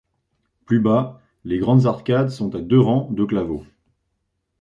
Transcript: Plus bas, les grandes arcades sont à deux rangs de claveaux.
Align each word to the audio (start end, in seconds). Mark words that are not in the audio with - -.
Plus 0.65 0.79
bas, 0.79 1.21
les 1.43 1.59
grandes 1.59 1.85
arcades 1.85 2.31
sont 2.31 2.55
à 2.55 2.59
deux 2.59 2.79
rangs 2.79 3.11
de 3.11 3.23
claveaux. 3.23 3.67